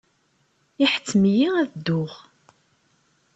Iḥettem-iyi 0.83 1.47
ad 1.61 1.67
dduɣ. 1.75 2.13